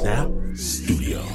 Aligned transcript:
Snap 0.00 0.30
Studios. 0.54 1.26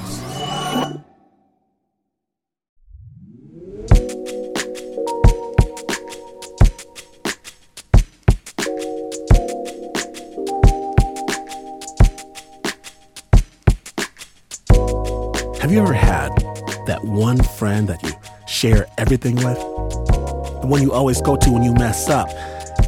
Have 15.60 15.70
you 15.70 15.80
ever 15.80 15.92
had 15.92 16.30
that 16.86 16.98
one 17.04 17.40
friend 17.40 17.88
that 17.88 18.02
you 18.02 18.10
share 18.48 18.88
everything 18.98 19.36
with? 19.36 19.44
The 19.44 20.66
one 20.66 20.82
you 20.82 20.90
always 20.90 21.22
go 21.22 21.36
to 21.36 21.50
when 21.52 21.62
you 21.62 21.72
mess 21.72 22.08
up, 22.08 22.28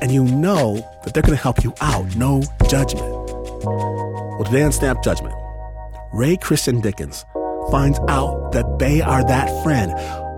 and 0.02 0.10
you 0.10 0.24
know 0.24 0.74
that 1.04 1.14
they're 1.14 1.22
going 1.22 1.36
to 1.36 1.40
help 1.40 1.62
you 1.62 1.72
out, 1.80 2.16
no 2.16 2.42
judgment. 2.68 3.06
Well, 3.62 4.42
today 4.44 4.64
on 4.64 4.72
Snap 4.72 5.04
Judgment, 5.04 5.37
Ray 6.12 6.36
Christian 6.38 6.80
Dickens 6.80 7.26
finds 7.70 7.98
out 8.08 8.52
that 8.52 8.78
they 8.78 9.02
are 9.02 9.22
that 9.24 9.62
friend 9.62 9.92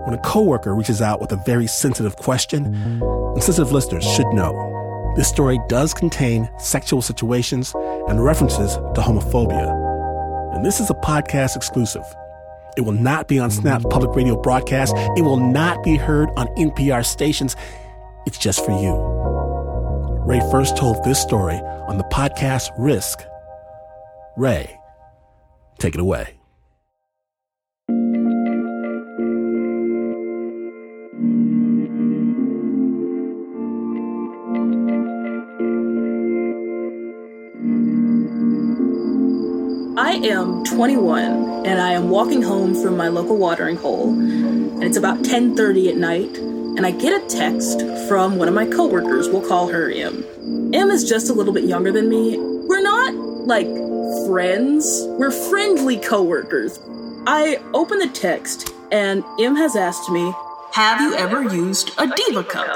when 0.05 0.13
a 0.13 0.21
coworker 0.21 0.75
reaches 0.75 1.01
out 1.01 1.21
with 1.21 1.31
a 1.31 1.41
very 1.45 1.65
sensitive 1.65 2.17
question, 2.17 2.65
and 3.01 3.43
sensitive 3.43 3.71
listeners 3.71 4.03
should 4.03 4.27
know. 4.33 5.13
This 5.15 5.29
story 5.29 5.59
does 5.69 5.93
contain 5.93 6.49
sexual 6.59 7.01
situations 7.01 7.73
and 8.07 8.23
references 8.23 8.75
to 8.75 9.01
homophobia. 9.01 10.55
And 10.55 10.65
this 10.65 10.81
is 10.81 10.89
a 10.89 10.93
podcast 10.95 11.55
exclusive. 11.55 12.03
It 12.75 12.81
will 12.81 12.91
not 12.91 13.27
be 13.27 13.39
on 13.39 13.49
Snap's 13.49 13.85
public 13.89 14.13
radio 14.15 14.35
broadcast. 14.41 14.93
It 15.15 15.21
will 15.21 15.37
not 15.37 15.83
be 15.83 15.95
heard 15.95 16.29
on 16.35 16.47
NPR 16.57 17.05
stations. 17.05 17.55
It's 18.25 18.37
just 18.37 18.65
for 18.65 18.71
you. 18.71 18.95
Ray 20.25 20.41
first 20.51 20.75
told 20.75 21.01
this 21.05 21.21
story 21.21 21.55
on 21.55 21.97
the 21.97 22.03
podcast 22.05 22.71
Risk. 22.77 23.23
Ray, 24.35 24.80
take 25.81 25.95
it 25.95 26.01
away. 26.01 26.35
I 39.97 40.13
am 40.23 40.63
21 40.65 41.65
and 41.65 41.81
I 41.81 41.93
am 41.93 42.09
walking 42.09 42.41
home 42.41 42.75
from 42.75 42.95
my 42.95 43.07
local 43.07 43.37
watering 43.37 43.75
hole 43.75 44.09
and 44.09 44.83
it's 44.83 44.97
about 44.97 45.23
10:30 45.23 45.89
at 45.89 45.97
night 45.97 46.37
and 46.37 46.85
I 46.85 46.91
get 46.91 47.13
a 47.21 47.25
text 47.27 47.81
from 48.07 48.37
one 48.37 48.47
of 48.47 48.53
my 48.53 48.65
coworkers. 48.65 49.29
We'll 49.29 49.47
call 49.47 49.67
her 49.67 49.89
M. 49.91 50.23
M 50.73 50.89
is 50.91 51.07
just 51.07 51.29
a 51.29 51.33
little 51.33 51.53
bit 51.53 51.65
younger 51.65 51.91
than 51.91 52.07
me. 52.07 52.37
We're 52.37 52.81
not 52.81 53.13
like 53.47 53.67
friends. 54.31 55.03
We're 55.19 55.29
friendly 55.29 55.97
coworkers. 55.97 56.79
I 57.27 57.59
open 57.73 57.99
the 57.99 58.07
text 58.07 58.73
and 58.89 59.25
M 59.37 59.57
has 59.57 59.75
asked 59.75 60.09
me, 60.09 60.33
"Have 60.71 61.01
you 61.01 61.13
ever 61.15 61.43
used 61.43 61.91
a 61.97 62.07
Diva 62.07 62.45
cup?" 62.45 62.69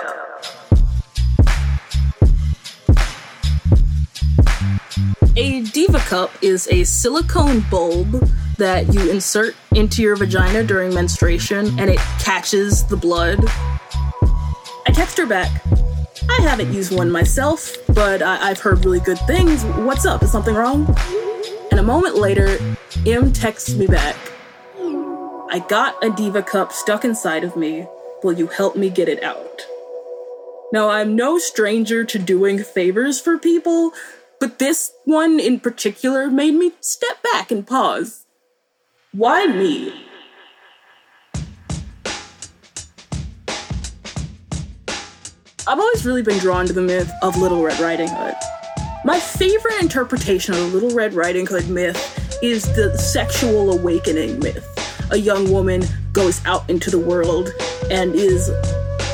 A 5.38 5.61
Diva 5.61 6.00
cup 6.00 6.31
is 6.42 6.67
a 6.70 6.83
silicone 6.83 7.61
bulb 7.72 8.30
that 8.58 8.94
you 8.94 9.09
insert 9.09 9.56
into 9.73 10.02
your 10.02 10.17
vagina 10.17 10.61
during 10.61 10.94
menstruation 10.94 11.80
and 11.80 11.89
it 11.89 12.00
catches 12.20 12.83
the 12.83 12.98
blood. 12.98 13.39
I 14.86 14.92
text 14.92 15.17
her 15.17 15.26
back. 15.26 15.64
I 16.30 16.42
haven't 16.42 16.73
used 16.73 16.94
one 16.94 17.09
myself, 17.09 17.78
but 17.94 18.22
I- 18.22 18.50
have 18.50 18.59
heard 18.59 18.83
really 18.83 19.00
good 19.00 19.20
things. 19.20 19.64
What's 19.88 20.06
up? 20.06 20.22
Is 20.22 20.33
something 20.33 20.53
wrong? 20.53 20.94
And 21.71 21.80
a 21.80 21.83
moment 21.83 22.16
later, 22.16 22.58
M 23.05 23.33
texts 23.33 23.75
me 23.75 23.88
back. 23.88 24.16
I 24.77 25.63
got 25.67 26.03
a 26.03 26.09
Diva 26.09 26.41
cup 26.41 26.71
stuck 26.71 27.05
inside 27.05 27.44
of 27.44 27.55
me. 27.55 27.87
Will 28.23 28.33
you 28.33 28.48
help 28.48 28.76
me 28.76 28.89
get 28.89 29.08
it 29.08 29.23
out? 29.23 29.61
Now, 30.71 30.89
I'm 30.89 31.15
no 31.15 31.37
stranger 31.37 32.03
to 32.03 32.20
doing 32.20 32.59
favors 32.59 33.21
for 33.21 33.37
people, 33.37 33.92
but 34.39 34.59
this 34.59 34.92
one 35.05 35.39
in 35.39 35.59
particular 35.59 36.30
made 36.30 36.55
me 36.55 36.71
step 36.81 37.21
back 37.23 37.52
and 37.52 37.65
pause. 37.65 38.26
Why 39.11 39.45
me? 39.47 39.93
I've 45.67 45.80
always 45.80 46.05
really 46.05 46.21
been 46.21 46.37
drawn 46.39 46.67
to 46.67 46.73
the 46.73 46.82
myth 46.82 47.11
of 47.21 47.37
Little 47.37 47.64
Red 47.64 47.80
Riding 47.80 48.09
Hood. 48.09 48.36
My 49.05 49.20
favorite 49.20 49.80
interpretation 49.83 50.55
of 50.55 50.60
the 50.61 50.66
Little 50.66 50.89
Red 50.89 51.14
Riding 51.14 51.45
Hood 51.45 51.70
myth 51.70 52.39
is 52.42 52.64
the 52.76 52.98
sexual 52.98 53.71
awakening 53.71 54.39
myth. 54.39 54.67
A 55.11 55.17
young 55.17 55.52
woman 55.52 55.83
goes 56.11 56.43
out 56.43 56.67
into 56.71 56.89
the 56.89 56.98
world 56.98 57.52
and 57.92 58.15
is 58.15 58.49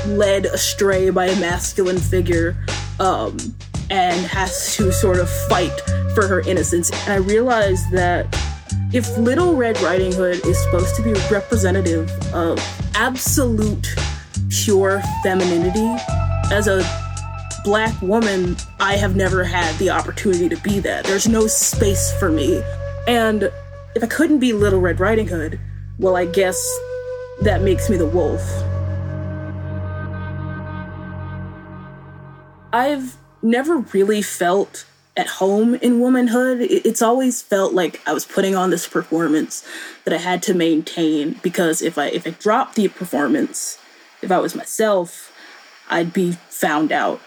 led 0.07 0.46
astray 0.46 1.09
by 1.09 1.25
a 1.25 1.38
masculine 1.41 1.97
figure 1.97 2.56
um, 3.01 3.35
and 3.90 4.25
has 4.28 4.78
to 4.78 4.94
sort 4.94 5.19
of 5.19 5.30
fight 5.50 5.78
for 6.16 6.25
her 6.25 6.40
innocence. 6.40 6.90
And 7.03 7.12
I 7.12 7.18
realized 7.18 7.91
that 7.91 8.34
if 8.94 9.18
Little 9.18 9.57
Red 9.57 9.78
Riding 9.81 10.13
Hood 10.13 10.46
is 10.46 10.57
supposed 10.63 10.96
to 10.96 11.03
be 11.03 11.12
representative 11.30 12.09
of 12.34 12.59
absolute 12.96 13.94
pure 14.50 15.01
femininity, 15.22 16.01
as 16.50 16.69
a 16.69 16.81
black 17.63 17.99
woman, 18.01 18.57
I 18.79 18.95
have 18.95 19.16
never 19.16 19.44
had 19.44 19.75
the 19.77 19.89
opportunity 19.89 20.49
to 20.49 20.57
be 20.57 20.79
that. 20.79 21.05
There's 21.05 21.27
no 21.27 21.47
space 21.47 22.11
for 22.19 22.31
me. 22.31 22.63
And 23.07 23.51
if 23.95 24.03
I 24.03 24.07
couldn't 24.07 24.39
be 24.39 24.53
Little 24.53 24.79
Red 24.79 24.99
Riding 24.99 25.27
Hood, 25.27 25.59
well, 26.00 26.16
I 26.16 26.25
guess 26.25 26.59
that 27.41 27.61
makes 27.61 27.89
me 27.89 27.97
the 27.97 28.07
wolf. 28.07 28.41
I've 32.73 33.17
never 33.41 33.77
really 33.77 34.21
felt 34.21 34.85
at 35.17 35.27
home 35.27 35.75
in 35.75 36.00
womanhood. 36.00 36.61
It's 36.61 37.01
always 37.01 37.41
felt 37.41 37.73
like 37.73 38.01
I 38.07 38.13
was 38.13 38.25
putting 38.25 38.55
on 38.55 38.69
this 38.69 38.88
performance 38.88 39.67
that 40.05 40.13
I 40.13 40.17
had 40.17 40.41
to 40.44 40.53
maintain 40.53 41.39
because 41.44 41.81
if 41.81 41.97
I 41.97 42.07
if 42.07 42.25
I 42.25 42.31
dropped 42.31 42.75
the 42.75 42.88
performance, 42.88 43.77
if 44.21 44.31
I 44.31 44.39
was 44.39 44.55
myself, 44.55 45.33
I'd 45.89 46.13
be 46.13 46.33
found 46.50 46.91
out. 46.91 47.19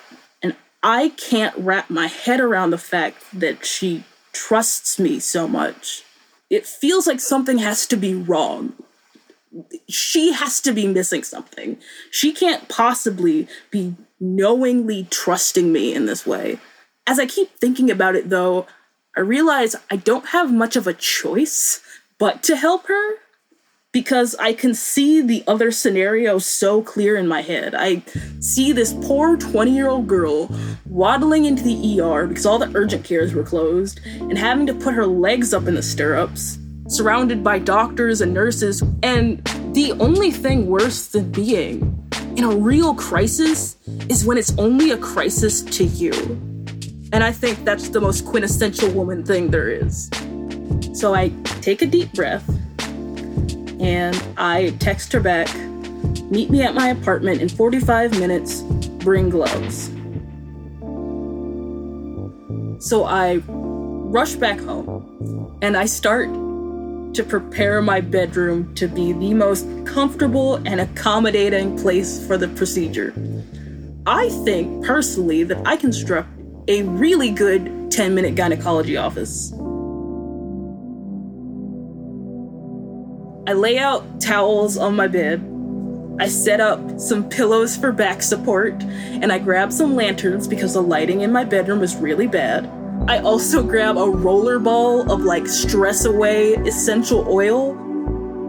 I 0.84 1.09
can't 1.17 1.56
wrap 1.56 1.89
my 1.89 2.09
head 2.09 2.41
around 2.41 2.71
the 2.71 2.78
fact 2.78 3.17
that 3.33 3.65
she 3.65 4.05
trusts 4.33 4.99
me 4.99 5.19
so 5.19 5.49
much. 5.49 6.03
It 6.50 6.67
feels 6.67 7.06
like 7.06 7.21
something 7.21 7.56
has 7.56 7.87
to 7.87 7.97
be 7.97 8.15
wrong. 8.15 8.75
She 9.89 10.33
has 10.33 10.61
to 10.61 10.73
be 10.73 10.87
missing 10.87 11.23
something. 11.23 11.78
She 12.11 12.33
can't 12.33 12.69
possibly 12.69 13.49
be 13.71 13.94
knowingly 14.21 15.06
trusting 15.11 15.73
me 15.73 15.94
in 15.94 16.05
this 16.05 16.27
way. 16.27 16.59
As 17.06 17.19
I 17.19 17.25
keep 17.25 17.56
thinking 17.59 17.91
about 17.91 18.15
it, 18.15 18.28
though, 18.28 18.67
I 19.17 19.21
realize 19.21 19.75
I 19.91 19.97
don't 19.97 20.27
have 20.28 20.53
much 20.53 20.77
of 20.77 20.87
a 20.87 20.93
choice 20.93 21.81
but 22.19 22.43
to 22.43 22.56
help 22.56 22.89
her 22.89 23.15
because 23.94 24.34
I 24.41 24.53
can 24.53 24.75
see 24.75 25.22
the 25.22 25.44
other 25.47 25.71
scenario 25.71 26.38
so 26.38 26.82
clear 26.82 27.16
in 27.16 27.28
my 27.28 27.43
head. 27.43 27.77
I 27.77 28.03
see 28.41 28.72
this 28.72 28.93
poor 28.93 29.37
20 29.37 29.71
year 29.71 29.88
old 29.88 30.09
girl 30.09 30.50
waddling 30.84 31.44
into 31.44 31.62
the 31.62 32.00
ER 32.00 32.27
because 32.27 32.44
all 32.44 32.59
the 32.59 32.72
urgent 32.75 33.05
cares 33.05 33.34
were 33.34 33.44
closed 33.44 34.00
and 34.05 34.37
having 34.37 34.66
to 34.66 34.75
put 34.75 34.94
her 34.94 35.06
legs 35.06 35.55
up 35.55 35.69
in 35.69 35.77
the 35.77 35.82
stirrups, 35.82 36.59
surrounded 36.88 37.44
by 37.44 37.60
doctors 37.60 38.21
and 38.21 38.34
nurses, 38.34 38.82
and 39.05 39.44
the 39.75 39.93
only 40.00 40.32
thing 40.32 40.66
worse 40.66 41.06
than 41.06 41.31
being 41.31 42.11
in 42.37 42.43
a 42.43 42.50
real 42.50 42.97
crisis 42.97 43.76
is 44.09 44.25
when 44.25 44.37
it's 44.37 44.59
only 44.59 44.91
a 44.91 44.99
crisis 44.99 45.62
to 45.62 45.84
you. 45.84 46.12
And 47.12 47.22
I 47.22 47.31
think 47.31 47.65
that's 47.65 47.91
the 47.91 48.00
most 48.00 48.26
quintessential 48.26 48.91
woman 48.91 49.25
thing 49.25 49.52
there 49.52 49.69
is. 49.69 50.11
So 50.94 51.14
I 51.14 51.29
take 51.61 51.81
a 51.81 51.87
deep 51.87 52.12
breath 52.12 52.44
and 53.81 54.21
I 54.37 54.71
text 54.79 55.12
her 55.12 55.21
back 55.21 55.49
meet 56.31 56.50
me 56.50 56.62
at 56.62 56.75
my 56.75 56.88
apartment 56.88 57.41
in 57.41 57.49
45 57.49 58.19
minutes, 58.19 58.62
bring 59.05 59.31
gloves. 59.31 59.91
So 62.87 63.05
I 63.05 63.37
rush 63.47 64.35
back 64.35 64.59
home 64.61 65.59
and 65.62 65.76
I 65.76 65.87
start 65.87 66.29
to 67.15 67.25
prepare 67.25 67.81
my 67.81 68.00
bedroom 68.00 68.75
to 68.75 68.88
be 68.88 69.12
the 69.12 69.35
most 69.35 69.67
comfortable 69.87 70.56
and 70.67 70.81
accommodating 70.81 71.79
place 71.79 72.25
for 72.26 72.37
the 72.37 72.49
procedure. 72.49 73.15
I 74.06 74.29
think 74.44 74.85
personally 74.85 75.44
that 75.44 75.65
I 75.67 75.76
construct 75.76 76.29
a 76.69 76.82
really 76.82 77.31
good 77.31 77.91
10 77.91 78.15
minute 78.15 78.35
gynecology 78.35 78.97
office. 78.97 79.53
I 83.46 83.52
lay 83.52 83.79
out 83.79 84.23
towels 84.23 84.79
on 84.79 84.96
my 84.96 85.06
bed. 85.06 85.44
I 86.19 86.29
set 86.29 86.61
up 86.61 86.99
some 86.99 87.29
pillows 87.29 87.76
for 87.76 87.93
back 87.93 88.23
support, 88.23 88.73
and 88.82 89.31
I 89.31 89.38
grab 89.38 89.70
some 89.70 89.94
lanterns 89.94 90.49
because 90.49 90.73
the 90.73 90.82
lighting 90.82 91.20
in 91.20 91.31
my 91.31 91.44
bedroom 91.44 91.82
is 91.82 91.94
really 91.96 92.26
bad. 92.26 92.70
I 93.06 93.19
also 93.19 93.62
grab 93.62 93.99
a 93.99 94.08
roller 94.08 94.58
ball 94.58 95.12
of 95.12 95.23
like 95.23 95.46
stress 95.46 96.06
away 96.06 96.55
essential 96.55 97.26
oil. 97.29 97.76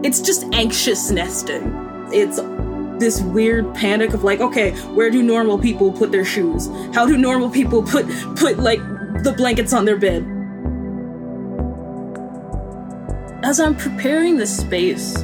It's 0.02 0.22
just 0.22 0.44
anxious 0.54 1.10
nesting. 1.10 2.08
It's 2.10 2.36
this 2.98 3.20
weird 3.20 3.74
panic 3.74 4.14
of 4.14 4.24
like, 4.24 4.40
okay, 4.40 4.70
where 4.94 5.10
do 5.10 5.22
normal 5.22 5.58
people 5.58 5.92
put 5.92 6.10
their 6.10 6.24
shoes? 6.24 6.68
How 6.94 7.04
do 7.04 7.18
normal 7.18 7.50
people 7.50 7.82
put 7.82 8.06
put 8.36 8.58
like 8.58 8.80
the 9.24 9.34
blankets 9.36 9.74
on 9.74 9.84
their 9.84 9.98
bed? 9.98 10.35
As 13.46 13.60
I'm 13.60 13.76
preparing 13.76 14.38
this 14.38 14.56
space, 14.56 15.22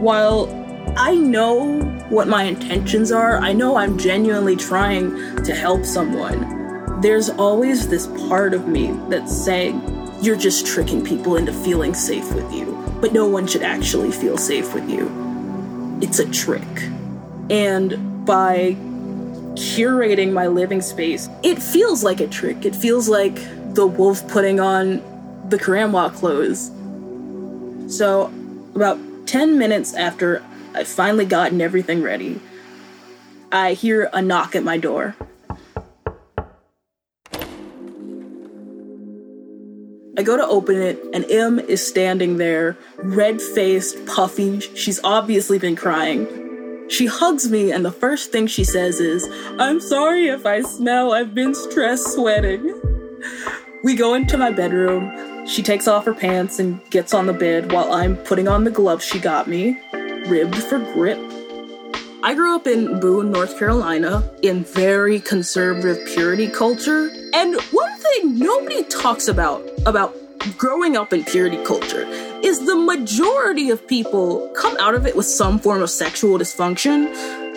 while 0.00 0.48
I 0.96 1.14
know 1.14 1.82
what 2.08 2.26
my 2.26 2.44
intentions 2.44 3.12
are, 3.12 3.36
I 3.36 3.52
know 3.52 3.76
I'm 3.76 3.98
genuinely 3.98 4.56
trying 4.56 5.44
to 5.44 5.54
help 5.54 5.84
someone. 5.84 7.02
There's 7.02 7.28
always 7.28 7.86
this 7.86 8.06
part 8.26 8.54
of 8.54 8.66
me 8.66 8.92
that's 9.10 9.36
saying, 9.36 9.82
you're 10.22 10.34
just 10.34 10.66
tricking 10.66 11.04
people 11.04 11.36
into 11.36 11.52
feeling 11.52 11.92
safe 11.92 12.32
with 12.32 12.50
you, 12.54 12.72
but 13.02 13.12
no 13.12 13.26
one 13.26 13.46
should 13.46 13.62
actually 13.62 14.12
feel 14.12 14.38
safe 14.38 14.72
with 14.72 14.88
you. 14.88 15.98
It's 16.00 16.20
a 16.20 16.30
trick. 16.30 16.62
And 17.50 18.24
by 18.24 18.78
curating 19.58 20.32
my 20.32 20.46
living 20.46 20.80
space, 20.80 21.28
it 21.42 21.60
feels 21.60 22.02
like 22.02 22.22
a 22.22 22.28
trick. 22.28 22.64
It 22.64 22.74
feels 22.74 23.10
like 23.10 23.34
the 23.74 23.86
wolf 23.86 24.26
putting 24.26 24.58
on 24.58 25.02
the 25.50 25.58
Karamwa 25.58 26.14
clothes. 26.14 26.70
So, 27.88 28.30
about 28.74 28.98
10 29.26 29.58
minutes 29.58 29.94
after 29.94 30.44
I 30.74 30.84
finally 30.84 31.24
gotten 31.24 31.62
everything 31.62 32.02
ready, 32.02 32.38
I 33.50 33.72
hear 33.72 34.10
a 34.12 34.20
knock 34.20 34.54
at 34.54 34.62
my 34.62 34.76
door. 34.76 35.16
I 40.18 40.22
go 40.22 40.36
to 40.36 40.46
open 40.46 40.76
it, 40.76 41.02
and 41.14 41.24
M 41.30 41.58
is 41.58 41.86
standing 41.86 42.36
there, 42.36 42.76
red 42.98 43.40
faced, 43.40 44.04
puffy. 44.04 44.60
She's 44.60 45.00
obviously 45.02 45.58
been 45.58 45.76
crying. 45.76 46.88
She 46.90 47.06
hugs 47.06 47.50
me, 47.50 47.72
and 47.72 47.84
the 47.84 47.92
first 47.92 48.32
thing 48.32 48.48
she 48.48 48.64
says 48.64 49.00
is, 49.00 49.26
I'm 49.58 49.80
sorry 49.80 50.28
if 50.28 50.44
I 50.44 50.60
smell, 50.60 51.12
I've 51.12 51.34
been 51.34 51.54
stress 51.54 52.04
sweating. 52.14 52.74
We 53.82 53.94
go 53.94 54.12
into 54.12 54.36
my 54.36 54.50
bedroom. 54.50 55.37
She 55.48 55.62
takes 55.62 55.88
off 55.88 56.04
her 56.04 56.12
pants 56.12 56.58
and 56.58 56.78
gets 56.90 57.14
on 57.14 57.26
the 57.26 57.32
bed 57.32 57.72
while 57.72 57.90
I'm 57.92 58.16
putting 58.16 58.48
on 58.48 58.64
the 58.64 58.70
gloves 58.70 59.02
she 59.04 59.18
got 59.18 59.48
me, 59.48 59.80
ribbed 59.92 60.56
for 60.56 60.78
grip. 60.78 61.18
I 62.22 62.34
grew 62.34 62.54
up 62.54 62.66
in 62.66 63.00
Boone, 63.00 63.32
North 63.32 63.58
Carolina, 63.58 64.28
in 64.42 64.62
very 64.64 65.20
conservative 65.20 66.06
purity 66.08 66.48
culture. 66.48 67.10
And 67.32 67.58
one 67.70 67.98
thing 67.98 68.38
nobody 68.38 68.84
talks 68.84 69.26
about 69.26 69.66
about 69.86 70.14
growing 70.58 70.96
up 70.96 71.14
in 71.14 71.24
purity 71.24 71.62
culture 71.64 72.04
is 72.42 72.66
the 72.66 72.76
majority 72.76 73.70
of 73.70 73.86
people 73.88 74.52
come 74.54 74.76
out 74.78 74.94
of 74.94 75.06
it 75.06 75.16
with 75.16 75.26
some 75.26 75.58
form 75.58 75.82
of 75.82 75.88
sexual 75.88 76.38
dysfunction. 76.38 77.08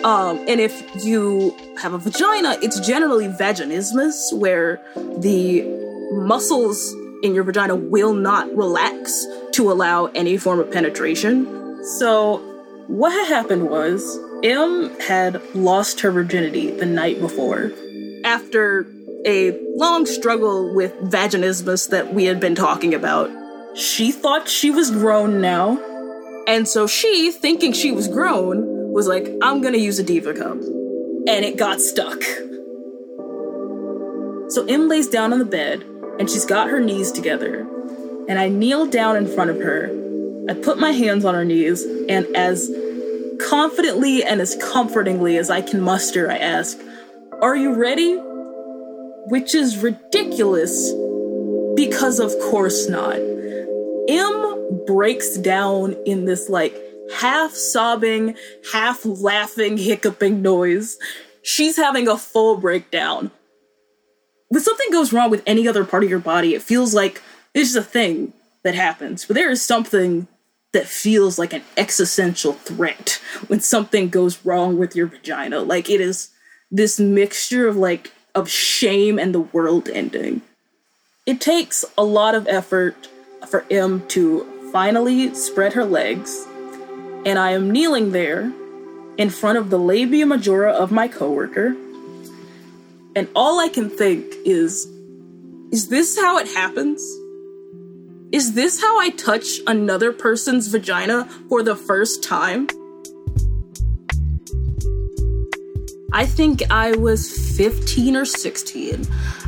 Um, 0.02 0.38
and 0.48 0.60
if 0.60 1.04
you 1.04 1.54
have 1.78 1.92
a 1.92 1.98
vagina, 1.98 2.56
it's 2.62 2.80
generally 2.80 3.28
vaginismus, 3.28 4.32
where 4.32 4.80
the 5.18 5.62
muscles 6.12 6.94
in 7.22 7.34
your 7.34 7.44
vagina 7.44 7.76
will 7.76 8.14
not 8.14 8.54
relax 8.54 9.26
to 9.52 9.70
allow 9.70 10.06
any 10.06 10.36
form 10.36 10.58
of 10.60 10.70
penetration. 10.70 11.84
So, 11.98 12.38
what 12.88 13.12
had 13.12 13.28
happened 13.28 13.70
was 13.70 14.18
M 14.42 14.90
had 15.00 15.40
lost 15.54 16.00
her 16.00 16.10
virginity 16.10 16.70
the 16.70 16.86
night 16.86 17.20
before 17.20 17.72
after 18.24 18.86
a 19.24 19.58
long 19.76 20.04
struggle 20.06 20.74
with 20.74 20.92
vaginismus 21.00 21.90
that 21.90 22.12
we 22.12 22.24
had 22.24 22.40
been 22.40 22.54
talking 22.54 22.92
about. 22.92 23.30
She 23.76 24.12
thought 24.12 24.48
she 24.48 24.70
was 24.70 24.90
grown 24.90 25.40
now, 25.40 25.78
and 26.46 26.66
so 26.68 26.86
she, 26.86 27.30
thinking 27.30 27.72
she 27.72 27.92
was 27.92 28.08
grown, 28.08 28.90
was 28.92 29.06
like, 29.06 29.32
I'm 29.42 29.62
gonna 29.62 29.78
use 29.78 29.98
a 29.98 30.02
Diva 30.02 30.34
cup. 30.34 30.58
And 30.58 31.44
it 31.44 31.56
got 31.56 31.80
stuck. 31.80 32.22
So 34.50 34.66
M 34.66 34.88
lays 34.88 35.08
down 35.08 35.32
on 35.32 35.38
the 35.38 35.44
bed, 35.44 35.84
and 36.22 36.30
she's 36.30 36.46
got 36.46 36.68
her 36.68 36.78
knees 36.78 37.10
together. 37.10 37.66
And 38.28 38.38
I 38.38 38.48
kneel 38.48 38.86
down 38.86 39.16
in 39.16 39.26
front 39.26 39.50
of 39.50 39.58
her. 39.58 39.90
I 40.48 40.54
put 40.54 40.78
my 40.78 40.92
hands 40.92 41.24
on 41.24 41.34
her 41.34 41.44
knees, 41.44 41.84
and 42.08 42.24
as 42.36 42.70
confidently 43.40 44.22
and 44.22 44.40
as 44.40 44.54
comfortingly 44.54 45.36
as 45.36 45.50
I 45.50 45.62
can 45.62 45.80
muster, 45.80 46.30
I 46.30 46.36
ask, 46.36 46.78
Are 47.40 47.56
you 47.56 47.74
ready? 47.74 48.20
which 49.26 49.52
is 49.52 49.78
ridiculous 49.78 50.92
because 51.74 52.20
of 52.20 52.30
course 52.50 52.88
not. 52.88 53.16
M 54.08 54.84
breaks 54.86 55.36
down 55.38 55.96
in 56.06 56.24
this 56.24 56.48
like 56.48 56.72
half 57.16 57.52
sobbing, 57.52 58.36
half 58.72 59.04
laughing, 59.04 59.76
hiccuping 59.76 60.40
noise. 60.40 60.98
She's 61.42 61.76
having 61.76 62.06
a 62.06 62.16
full 62.16 62.58
breakdown. 62.58 63.32
When 64.52 64.62
something 64.62 64.90
goes 64.90 65.14
wrong 65.14 65.30
with 65.30 65.42
any 65.46 65.66
other 65.66 65.82
part 65.82 66.04
of 66.04 66.10
your 66.10 66.18
body, 66.18 66.54
it 66.54 66.60
feels 66.60 66.92
like 66.92 67.22
it's 67.54 67.72
just 67.72 67.86
a 67.86 67.90
thing 67.90 68.34
that 68.64 68.74
happens. 68.74 69.24
But 69.24 69.32
there 69.32 69.50
is 69.50 69.62
something 69.62 70.28
that 70.74 70.84
feels 70.84 71.38
like 71.38 71.54
an 71.54 71.62
existential 71.78 72.52
threat 72.52 73.18
when 73.46 73.60
something 73.60 74.10
goes 74.10 74.44
wrong 74.44 74.76
with 74.76 74.94
your 74.94 75.06
vagina. 75.06 75.60
Like 75.60 75.88
it 75.88 76.02
is 76.02 76.28
this 76.70 77.00
mixture 77.00 77.66
of 77.66 77.78
like 77.78 78.12
of 78.34 78.46
shame 78.46 79.18
and 79.18 79.34
the 79.34 79.40
world 79.40 79.88
ending. 79.88 80.42
It 81.24 81.40
takes 81.40 81.82
a 81.96 82.04
lot 82.04 82.34
of 82.34 82.46
effort 82.46 83.08
for 83.48 83.64
M 83.70 84.06
to 84.08 84.70
finally 84.70 85.34
spread 85.34 85.72
her 85.72 85.86
legs, 85.86 86.46
and 87.24 87.38
I 87.38 87.52
am 87.52 87.70
kneeling 87.70 88.12
there 88.12 88.52
in 89.16 89.30
front 89.30 89.56
of 89.56 89.70
the 89.70 89.78
labia 89.78 90.26
majora 90.26 90.72
of 90.72 90.92
my 90.92 91.08
coworker, 91.08 91.74
and 93.14 93.28
all 93.34 93.60
I 93.60 93.68
can 93.68 93.90
think 93.90 94.26
is 94.44 94.86
is 95.72 95.88
this 95.88 96.18
how 96.20 96.38
it 96.38 96.48
happens? 96.48 97.00
Is 98.30 98.54
this 98.54 98.80
how 98.80 98.98
I 99.00 99.10
touch 99.10 99.58
another 99.66 100.12
person's 100.12 100.68
vagina 100.68 101.24
for 101.48 101.62
the 101.62 101.74
first 101.74 102.22
time? 102.22 102.66
I 106.12 106.26
think 106.26 106.62
I 106.70 106.92
was 106.92 107.56
15 107.56 108.16
or 108.16 108.26
16. 108.26 109.06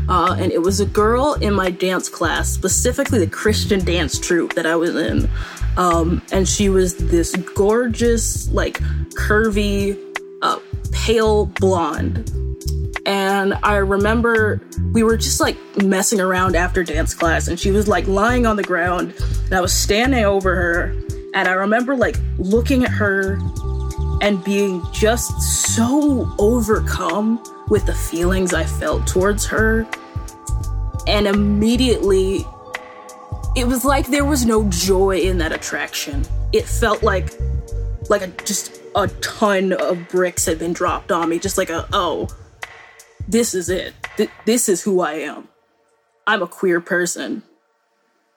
Uh, 0.08 0.36
and 0.38 0.50
it 0.50 0.62
was 0.62 0.80
a 0.80 0.86
girl 0.86 1.34
in 1.34 1.52
my 1.52 1.70
dance 1.70 2.08
class, 2.08 2.48
specifically 2.48 3.18
the 3.18 3.26
Christian 3.26 3.84
dance 3.84 4.18
troupe 4.18 4.54
that 4.54 4.66
I 4.66 4.76
was 4.76 4.96
in. 4.96 5.28
Um, 5.76 6.22
and 6.32 6.48
she 6.48 6.68
was 6.70 6.96
this 6.96 7.36
gorgeous, 7.36 8.48
like 8.48 8.78
curvy, 9.14 9.98
uh, 10.42 10.58
pale 10.92 11.46
blonde. 11.46 12.43
And 13.06 13.54
I 13.62 13.76
remember 13.76 14.60
we 14.92 15.02
were 15.02 15.16
just 15.16 15.40
like 15.40 15.56
messing 15.82 16.20
around 16.20 16.56
after 16.56 16.82
dance 16.82 17.14
class, 17.14 17.48
and 17.48 17.60
she 17.60 17.70
was 17.70 17.86
like 17.86 18.06
lying 18.06 18.46
on 18.46 18.56
the 18.56 18.62
ground, 18.62 19.14
and 19.44 19.52
I 19.52 19.60
was 19.60 19.72
standing 19.72 20.24
over 20.24 20.54
her. 20.54 20.94
And 21.34 21.48
I 21.48 21.52
remember 21.52 21.96
like 21.96 22.16
looking 22.38 22.84
at 22.84 22.90
her 22.90 23.38
and 24.22 24.42
being 24.44 24.82
just 24.92 25.40
so 25.74 26.32
overcome 26.38 27.42
with 27.68 27.84
the 27.86 27.94
feelings 27.94 28.54
I 28.54 28.64
felt 28.64 29.06
towards 29.06 29.44
her. 29.46 29.86
And 31.06 31.26
immediately, 31.26 32.46
it 33.56 33.66
was 33.66 33.84
like 33.84 34.06
there 34.06 34.24
was 34.24 34.46
no 34.46 34.68
joy 34.70 35.18
in 35.18 35.38
that 35.38 35.52
attraction. 35.52 36.24
It 36.52 36.64
felt 36.64 37.02
like, 37.02 37.34
like 38.08 38.22
a, 38.22 38.28
just 38.44 38.80
a 38.94 39.08
ton 39.20 39.72
of 39.74 40.08
bricks 40.08 40.46
had 40.46 40.58
been 40.58 40.72
dropped 40.72 41.12
on 41.12 41.28
me. 41.28 41.38
Just 41.38 41.58
like 41.58 41.68
a, 41.68 41.86
oh, 41.92 42.28
this 43.28 43.54
is 43.54 43.68
it. 43.68 43.94
Th- 44.16 44.30
this 44.44 44.68
is 44.68 44.82
who 44.82 45.00
I 45.00 45.14
am. 45.14 45.48
I'm 46.26 46.42
a 46.42 46.46
queer 46.46 46.80
person. 46.80 47.42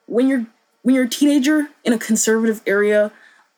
When 0.06 0.28
you're 0.28 0.46
when 0.84 0.96
you're 0.96 1.06
a 1.06 1.10
teenager 1.10 1.70
in 1.84 1.94
a 1.94 1.98
conservative 1.98 2.62
area, 2.66 3.12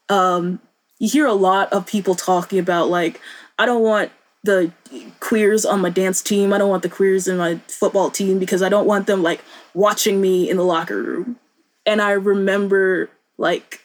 um, 0.08 0.60
you 0.98 1.10
hear 1.10 1.26
a 1.26 1.34
lot 1.34 1.72
of 1.72 1.86
people 1.86 2.16
talking 2.16 2.60
about 2.60 2.90
like 2.90 3.22
I 3.58 3.66
don't 3.66 3.84
want 3.84 4.12
the 4.44 4.72
queers 5.20 5.66
on 5.66 5.82
my 5.82 5.90
dance 5.90 6.22
team. 6.22 6.54
I 6.54 6.58
don't 6.58 6.70
want 6.70 6.84
the 6.84 6.90
queers 6.90 7.28
in 7.28 7.38
my 7.38 7.60
football 7.68 8.10
team 8.10 8.40
because 8.40 8.62
I 8.64 8.70
don't 8.70 8.88
want 8.88 9.06
them 9.06 9.22
like 9.22 9.44
watching 9.74 10.22
me 10.22 10.50
in 10.50 10.58
the 10.58 10.64
locker 10.64 11.02
room. 11.02 11.38
And 11.86 12.02
I 12.02 12.12
remember 12.12 13.10
like 13.38 13.82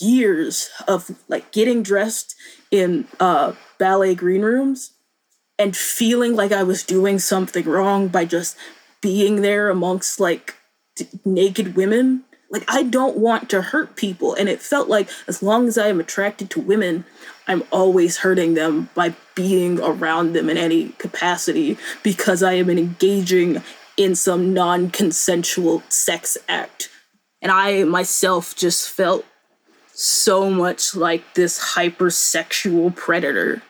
years 0.00 0.70
of 0.86 1.10
like 1.28 1.50
getting 1.52 1.82
dressed 1.82 2.34
in 2.70 3.06
uh 3.20 3.52
ballet 3.78 4.14
green 4.14 4.42
rooms 4.42 4.92
and 5.58 5.76
feeling 5.76 6.34
like 6.34 6.52
I 6.52 6.62
was 6.62 6.82
doing 6.82 7.18
something 7.18 7.64
wrong 7.64 8.08
by 8.08 8.24
just 8.24 8.56
being 9.00 9.42
there 9.42 9.70
amongst 9.70 10.20
like 10.20 10.54
t- 10.96 11.08
naked 11.24 11.76
women 11.76 12.24
like 12.50 12.64
I 12.66 12.82
don't 12.82 13.18
want 13.18 13.50
to 13.50 13.60
hurt 13.60 13.96
people 13.96 14.34
and 14.34 14.48
it 14.48 14.60
felt 14.60 14.88
like 14.88 15.08
as 15.26 15.42
long 15.42 15.68
as 15.68 15.76
I 15.76 15.88
am 15.88 16.00
attracted 16.00 16.50
to 16.50 16.60
women 16.60 17.04
I'm 17.48 17.64
always 17.72 18.18
hurting 18.18 18.54
them 18.54 18.90
by 18.94 19.14
being 19.34 19.80
around 19.80 20.34
them 20.34 20.50
in 20.50 20.58
any 20.58 20.90
capacity 20.98 21.78
because 22.02 22.42
I 22.42 22.52
am 22.52 22.68
engaging 22.68 23.62
in 23.96 24.14
some 24.14 24.52
non 24.52 24.90
consensual 24.90 25.82
sex 25.88 26.36
act. 26.46 26.90
And 27.40 27.50
I 27.50 27.84
myself 27.84 28.54
just 28.54 28.90
felt 28.90 29.24
so 29.94 30.50
much 30.50 30.94
like 30.94 31.34
this 31.34 31.74
hypersexual 31.74 32.94
predator. 32.94 33.62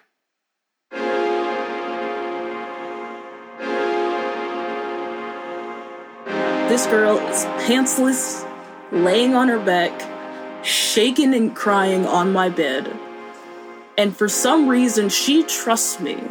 This 6.78 6.86
girl 6.86 7.18
is 7.18 7.44
pantsless, 7.66 8.48
laying 8.92 9.34
on 9.34 9.48
her 9.48 9.58
back, 9.58 10.64
shaking 10.64 11.34
and 11.34 11.52
crying 11.52 12.06
on 12.06 12.32
my 12.32 12.50
bed. 12.50 12.96
And 13.96 14.16
for 14.16 14.28
some 14.28 14.68
reason, 14.68 15.08
she 15.08 15.42
trusts 15.42 15.98
me. 15.98 16.22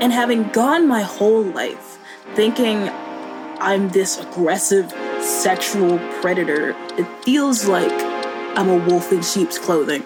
And 0.00 0.14
having 0.14 0.48
gone 0.48 0.88
my 0.88 1.02
whole 1.02 1.42
life 1.42 1.98
thinking 2.34 2.88
I'm 3.60 3.90
this 3.90 4.18
aggressive 4.18 4.90
sexual 5.20 5.98
predator, 6.22 6.70
it 6.96 7.06
feels 7.22 7.66
like 7.66 7.92
I'm 8.56 8.70
a 8.70 8.78
wolf 8.88 9.12
in 9.12 9.20
sheep's 9.20 9.58
clothing. 9.58 10.04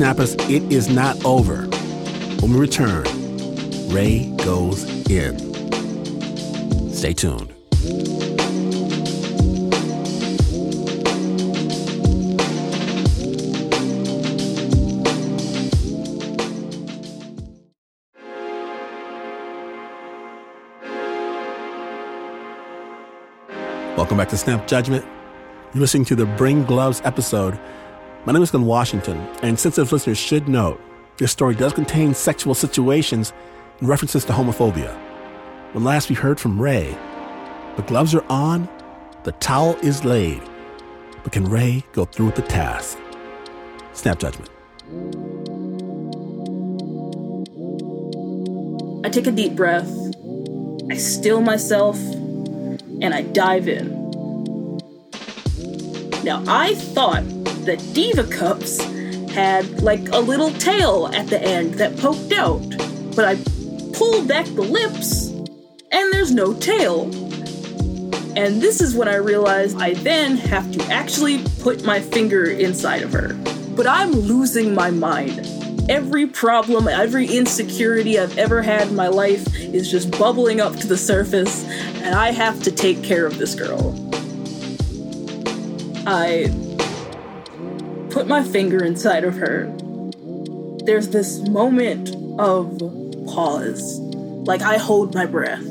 Snappers, 0.00 0.32
it 0.48 0.62
is 0.72 0.88
not 0.88 1.22
over. 1.26 1.66
When 2.40 2.54
we 2.54 2.58
return, 2.58 3.04
Ray 3.90 4.34
goes 4.38 4.82
in. 5.10 5.36
Stay 6.90 7.12
tuned. 7.12 7.52
Welcome 23.98 24.16
back 24.16 24.30
to 24.30 24.38
Snap 24.38 24.66
Judgment. 24.66 25.04
You're 25.74 25.82
listening 25.82 26.06
to 26.06 26.16
the 26.16 26.24
Bring 26.24 26.64
Gloves 26.64 27.02
episode. 27.04 27.60
My 28.26 28.34
name 28.34 28.42
is 28.42 28.50
Glynn 28.50 28.66
Washington, 28.66 29.16
and 29.42 29.58
sensitive 29.58 29.90
listeners 29.92 30.18
should 30.18 30.46
note 30.46 30.78
this 31.16 31.32
story 31.32 31.54
does 31.54 31.72
contain 31.72 32.12
sexual 32.12 32.54
situations 32.54 33.32
and 33.78 33.88
references 33.88 34.26
to 34.26 34.34
homophobia. 34.34 34.94
When 35.72 35.84
last 35.84 36.10
we 36.10 36.14
heard 36.16 36.38
from 36.38 36.60
Ray, 36.60 36.94
the 37.76 37.82
gloves 37.82 38.14
are 38.14 38.24
on, 38.28 38.68
the 39.24 39.32
towel 39.32 39.74
is 39.76 40.04
laid, 40.04 40.42
but 41.22 41.32
can 41.32 41.46
Ray 41.46 41.82
go 41.92 42.04
through 42.04 42.26
with 42.26 42.34
the 42.34 42.42
task? 42.42 42.98
Snap 43.94 44.18
Judgment. 44.18 44.50
I 49.02 49.08
take 49.08 49.28
a 49.28 49.32
deep 49.32 49.56
breath, 49.56 49.90
I 50.90 50.96
still 50.96 51.40
myself, 51.40 51.96
and 51.98 53.14
I 53.14 53.22
dive 53.22 53.66
in. 53.66 53.98
Now, 56.22 56.44
I 56.46 56.74
thought 56.74 57.24
that 57.64 57.78
Diva 57.94 58.24
Cups 58.24 58.78
had 59.32 59.82
like 59.82 60.08
a 60.10 60.18
little 60.18 60.50
tail 60.54 61.08
at 61.14 61.28
the 61.28 61.40
end 61.40 61.74
that 61.74 61.96
poked 61.98 62.32
out, 62.32 62.62
but 63.14 63.24
I 63.24 63.36
pulled 63.94 64.26
back 64.26 64.46
the 64.46 64.62
lips 64.62 65.28
and 65.92 66.12
there's 66.12 66.32
no 66.32 66.54
tail. 66.54 67.04
And 68.36 68.62
this 68.62 68.80
is 68.80 68.94
when 68.94 69.08
I 69.08 69.16
realized 69.16 69.80
I 69.80 69.94
then 69.94 70.36
have 70.36 70.70
to 70.72 70.84
actually 70.86 71.44
put 71.60 71.84
my 71.84 72.00
finger 72.00 72.44
inside 72.44 73.02
of 73.02 73.12
her. 73.12 73.34
But 73.74 73.86
I'm 73.86 74.12
losing 74.12 74.74
my 74.74 74.90
mind. 74.90 75.46
Every 75.90 76.26
problem, 76.26 76.86
every 76.86 77.26
insecurity 77.26 78.18
I've 78.18 78.38
ever 78.38 78.62
had 78.62 78.88
in 78.88 78.96
my 78.96 79.08
life 79.08 79.44
is 79.56 79.90
just 79.90 80.16
bubbling 80.16 80.60
up 80.60 80.76
to 80.76 80.86
the 80.86 80.96
surface, 80.96 81.64
and 81.96 82.14
I 82.14 82.30
have 82.30 82.62
to 82.62 82.70
take 82.70 83.02
care 83.02 83.26
of 83.26 83.38
this 83.38 83.56
girl. 83.56 83.96
I 86.06 86.48
put 88.20 88.28
my 88.28 88.44
finger 88.44 88.84
inside 88.84 89.24
of 89.24 89.34
her. 89.34 89.64
There's 90.84 91.08
this 91.08 91.38
moment 91.48 92.10
of 92.38 92.78
pause, 93.26 93.98
like 94.44 94.60
I 94.60 94.76
hold 94.76 95.14
my 95.14 95.24
breath. 95.24 95.64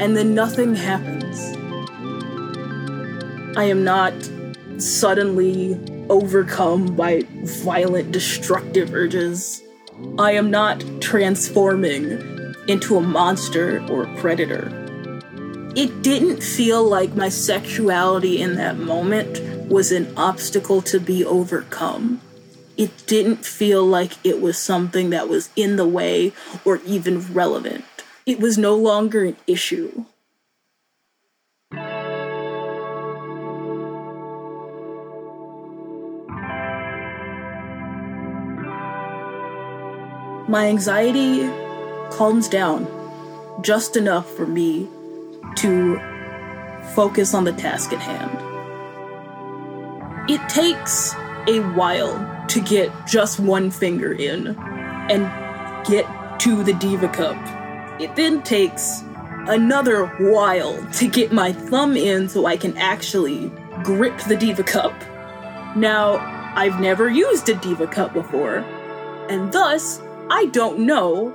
And 0.00 0.16
then 0.16 0.34
nothing 0.34 0.74
happens. 0.74 1.38
I 3.54 3.64
am 3.64 3.84
not 3.84 4.14
suddenly 4.78 5.78
overcome 6.08 6.96
by 6.96 7.24
violent, 7.42 8.10
destructive 8.12 8.94
urges. 8.94 9.62
I 10.18 10.32
am 10.32 10.50
not 10.50 10.82
transforming 11.02 12.54
into 12.66 12.96
a 12.96 13.02
monster 13.02 13.84
or 13.90 14.04
a 14.04 14.16
predator. 14.16 14.87
It 15.78 16.02
didn't 16.02 16.42
feel 16.42 16.82
like 16.82 17.14
my 17.14 17.28
sexuality 17.28 18.42
in 18.42 18.56
that 18.56 18.78
moment 18.78 19.40
was 19.68 19.92
an 19.92 20.12
obstacle 20.16 20.82
to 20.82 20.98
be 20.98 21.24
overcome. 21.24 22.20
It 22.76 23.06
didn't 23.06 23.46
feel 23.46 23.86
like 23.86 24.14
it 24.24 24.40
was 24.40 24.58
something 24.58 25.10
that 25.10 25.28
was 25.28 25.50
in 25.54 25.76
the 25.76 25.86
way 25.86 26.32
or 26.64 26.80
even 26.84 27.32
relevant. 27.32 27.84
It 28.26 28.40
was 28.40 28.58
no 28.58 28.74
longer 28.74 29.24
an 29.24 29.36
issue. 29.46 30.04
My 40.48 40.66
anxiety 40.66 41.48
calms 42.10 42.48
down 42.48 42.88
just 43.62 43.96
enough 43.96 44.28
for 44.28 44.44
me 44.44 44.88
to 45.58 45.98
focus 46.94 47.34
on 47.34 47.44
the 47.44 47.52
task 47.52 47.92
at 47.92 48.00
hand. 48.00 48.30
It 50.30 50.46
takes 50.48 51.14
a 51.46 51.60
while 51.74 52.46
to 52.48 52.60
get 52.60 52.92
just 53.06 53.40
one 53.40 53.70
finger 53.70 54.12
in 54.12 54.56
and 55.10 55.86
get 55.86 56.06
to 56.40 56.62
the 56.62 56.74
Diva 56.74 57.08
Cup. 57.08 57.36
It 58.00 58.14
then 58.14 58.42
takes 58.42 59.02
another 59.48 60.06
while 60.06 60.76
to 60.92 61.08
get 61.08 61.32
my 61.32 61.52
thumb 61.52 61.96
in 61.96 62.28
so 62.28 62.46
I 62.46 62.56
can 62.56 62.76
actually 62.76 63.50
grip 63.82 64.18
the 64.28 64.36
Diva 64.36 64.62
Cup. 64.62 64.92
Now, 65.76 66.16
I've 66.54 66.80
never 66.80 67.08
used 67.08 67.48
a 67.48 67.54
Diva 67.54 67.86
Cup 67.86 68.12
before, 68.12 68.58
and 69.28 69.52
thus 69.52 70.02
I 70.30 70.46
don't 70.46 70.80
know 70.80 71.34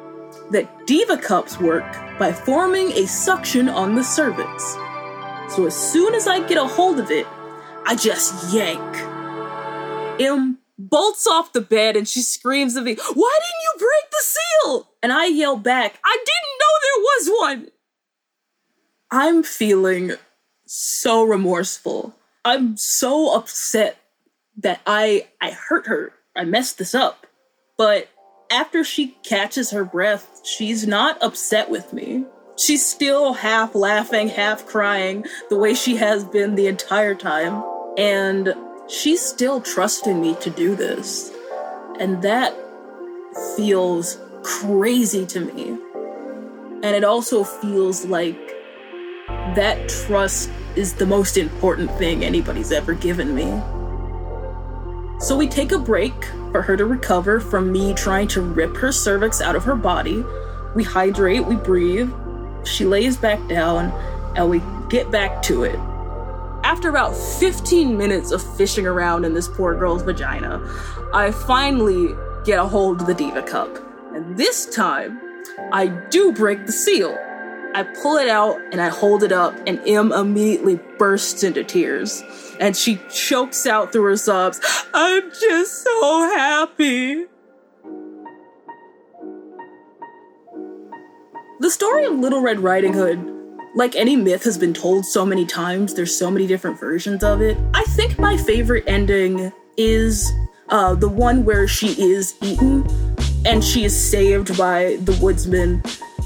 that 0.52 0.86
Diva 0.86 1.18
Cups 1.18 1.60
work 1.60 1.86
by 2.20 2.32
forming 2.32 2.92
a 2.92 3.08
suction 3.08 3.70
on 3.70 3.96
the 3.96 4.04
cervix. 4.04 4.74
So 5.56 5.66
as 5.66 5.76
soon 5.76 6.16
as 6.16 6.28
I 6.28 6.46
get 6.48 6.58
a 6.58 6.66
hold 6.66 7.00
of 7.00 7.12
it, 7.12 7.28
I 7.86 7.96
just 7.96 8.54
yank. 8.54 8.82
M 10.20 10.60
bolts 10.78 11.28
off 11.28 11.54
the 11.54 11.62
bed 11.62 11.96
and 11.96 12.08
she 12.08 12.22
screams 12.22 12.76
at 12.76 12.84
me, 12.84 12.96
Why 12.96 13.40
didn't 13.40 13.64
you 13.64 13.74
break 13.78 14.12
the 14.12 14.24
seal? 14.24 14.90
And 15.02 15.12
I 15.12 15.26
yell 15.26 15.58
back, 15.58 16.00
I 16.04 16.18
didn't 16.18 16.60
know 16.60 16.74
there 16.82 17.04
was 17.04 17.62
one. 17.62 17.72
I'm 19.12 19.44
feeling 19.44 20.14
so 20.66 21.24
remorseful. 21.24 22.16
I'm 22.46 22.78
so 22.78 23.36
upset 23.36 23.98
that 24.58 24.82
I 24.88 25.28
I 25.40 25.52
hurt 25.52 25.88
her. 25.88 26.14
I 26.36 26.46
messed 26.46 26.78
this 26.78 26.96
up. 26.96 27.28
But 27.78 28.10
after 28.54 28.84
she 28.84 29.08
catches 29.24 29.72
her 29.72 29.84
breath, 29.84 30.42
she's 30.44 30.86
not 30.86 31.22
upset 31.24 31.72
with 31.72 31.92
me. 31.92 32.24
She's 32.56 32.86
still 32.86 33.34
half 33.34 33.74
laughing, 33.74 34.28
half 34.28 34.68
crying, 34.68 35.26
the 35.50 35.58
way 35.58 35.74
she 35.74 35.96
has 35.96 36.24
been 36.24 36.54
the 36.54 36.68
entire 36.68 37.16
time. 37.16 37.64
And 37.98 38.54
she's 38.88 39.22
still 39.22 39.60
trusting 39.60 40.22
me 40.22 40.36
to 40.36 40.52
do 40.52 40.76
this. 40.76 41.32
And 42.00 42.22
that 42.22 42.54
feels 43.58 44.20
crazy 44.44 45.26
to 45.26 45.40
me. 45.40 45.70
And 46.84 46.96
it 46.96 47.04
also 47.04 47.44
feels 47.44 48.06
like 48.06 48.38
that 49.56 49.90
trust 49.90 50.52
is 50.76 50.94
the 50.94 51.08
most 51.08 51.38
important 51.38 51.90
thing 51.94 52.24
anybody's 52.24 52.72
ever 52.72 52.94
given 52.94 53.34
me. 53.34 53.46
So 55.20 55.36
we 55.36 55.48
take 55.48 55.72
a 55.72 55.80
break 55.80 56.14
for 56.54 56.62
her 56.62 56.78
to 56.78 56.86
recover 56.86 57.42
from 57.42 57.72
me 57.72 57.94
trying 57.94 58.30
to 58.30 58.42
rip 58.42 58.78
her 58.78 58.94
cervix 58.94 59.42
out 59.42 59.58
of 59.58 59.66
her 59.66 59.76
body. 59.76 60.24
We 60.76 60.84
hydrate, 60.84 61.46
we 61.46 61.56
breathe. 61.58 62.14
She 62.64 62.86
lays 62.86 63.18
back 63.18 63.46
down, 63.50 63.92
and 64.38 64.50
we 64.50 64.62
get 64.88 65.12
back 65.12 65.42
to 65.44 65.64
it. 65.64 65.76
After 66.64 66.88
about 66.88 67.14
15 67.14 67.98
minutes 67.98 68.32
of 68.32 68.42
fishing 68.56 68.88
around 68.88 69.26
in 69.26 69.34
this 69.34 69.50
poor 69.50 69.76
girl's 69.76 70.04
vagina, 70.04 70.62
I 71.14 71.32
finally 71.32 72.16
get 72.46 72.60
a 72.60 72.66
hold 72.66 73.02
of 73.02 73.08
the 73.08 73.14
Diva 73.14 73.42
Cup. 73.42 73.78
And 74.14 74.38
this 74.38 74.74
time, 74.74 75.20
I 75.72 75.88
do 75.88 76.32
break 76.32 76.66
the 76.66 76.72
seal. 76.72 77.18
I 77.76 77.84
pull 77.84 78.18
it 78.18 78.30
out 78.30 78.60
and 78.72 78.80
I 78.80 78.90
hold 78.90 79.24
it 79.24 79.32
up, 79.32 79.56
and 79.66 79.80
M 79.88 80.12
immediately 80.12 80.80
bursts 80.98 81.44
into 81.44 81.64
tears. 81.64 82.24
And 82.60 82.78
she 82.78 83.00
chokes 83.12 83.66
out 83.66 83.92
through 83.92 84.04
her 84.04 84.18
sobs, 84.18 84.62
I'm 84.94 85.32
just 85.32 85.84
so 85.84 86.30
happy. 86.36 87.26
The 91.60 91.70
story 91.70 92.06
of 92.06 92.14
Little 92.14 92.42
Red 92.42 92.60
Riding 92.60 92.94
Hood, 92.94 93.26
like 93.76 93.96
any 93.96 94.16
myth, 94.16 94.44
has 94.44 94.58
been 94.58 94.74
told 94.74 95.06
so 95.06 95.26
many 95.26 95.46
times. 95.46 95.94
There's 95.96 96.16
so 96.16 96.30
many 96.30 96.46
different 96.46 96.80
versions 96.80 97.24
of 97.24 97.42
it. 97.42 97.58
I 97.74 97.84
think 97.84 98.20
my 98.20 98.38
favorite 98.38 98.84
ending 98.86 99.52
is 99.78 100.32
uh, 100.70 100.94
the 100.94 101.10
one 101.10 101.44
where 101.44 101.68
she 101.68 102.00
is 102.00 102.36
eaten 102.42 102.86
and 103.46 103.64
she 103.64 103.84
is 103.84 103.98
saved 103.98 104.58
by 104.58 104.98
the 105.02 105.18
woodsman 105.22 105.82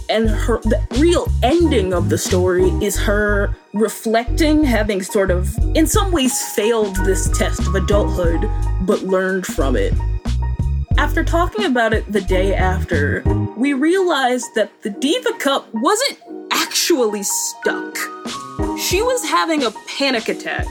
and 0.10 0.30
her 0.30 0.60
the 0.62 0.86
real 1.00 1.28
ending 1.44 1.94
of 1.94 2.10
the 2.10 2.18
story 2.18 2.70
is 2.82 2.98
her 2.98 3.56
reflecting 3.74 4.64
having 4.64 5.02
sort 5.02 5.32
of 5.32 5.54
in 5.76 5.86
some 5.86 6.12
ways 6.12 6.42
failed 6.54 6.96
this 7.06 7.30
test 7.38 7.60
of 7.62 7.76
adulthood 7.76 8.50
but 8.82 9.02
learned 9.04 9.46
from 9.46 9.76
it 9.76 9.94
after 10.98 11.24
talking 11.24 11.66
about 11.66 11.94
it 11.94 12.10
the 12.12 12.22
day 12.22 12.56
after 12.56 13.22
we 13.56 13.74
realized 13.74 14.48
that 14.56 14.72
the 14.84 14.90
diva 14.90 15.34
cup 15.40 15.68
wasn't 15.74 16.20
actually 16.52 17.24
stuck 17.24 17.98
she 18.80 19.02
was 19.02 19.24
having 19.24 19.64
a 19.64 19.72
panic 19.88 20.30
attack 20.30 20.68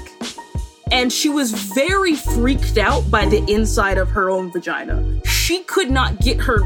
and 0.93 1.13
she 1.13 1.29
was 1.29 1.51
very 1.51 2.15
freaked 2.15 2.79
out 2.79 3.11
by 3.11 3.27
the 3.27 3.39
inside 3.53 3.99
of 3.99 4.09
her 4.11 4.31
own 4.31 4.53
vagina. 4.53 5.21
She 5.25 5.65
could 5.65 5.91
not 5.91 6.21
get 6.21 6.41
her 6.41 6.61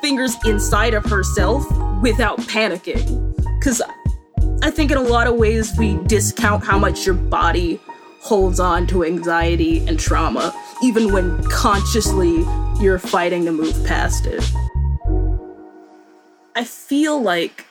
fingers 0.00 0.36
inside 0.44 0.94
of 0.94 1.04
herself 1.04 1.64
without 2.00 2.38
panicking. 2.40 3.34
Because 3.58 3.82
I 4.62 4.70
think 4.70 4.90
in 4.90 4.96
a 4.96 5.02
lot 5.02 5.26
of 5.26 5.36
ways 5.36 5.76
we 5.78 5.96
discount 6.06 6.64
how 6.64 6.78
much 6.78 7.06
your 7.06 7.14
body 7.14 7.80
holds 8.20 8.60
on 8.60 8.86
to 8.88 9.04
anxiety 9.04 9.86
and 9.86 9.98
trauma, 9.98 10.54
even 10.82 11.12
when 11.12 11.42
consciously 11.44 12.44
you're 12.80 12.98
fighting 12.98 13.44
to 13.46 13.52
move 13.52 13.74
past 13.86 14.26
it. 14.26 14.44
I 16.54 16.64
feel 16.64 17.20
like 17.20 17.66